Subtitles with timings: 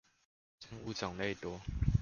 [0.59, 1.61] 生物種類多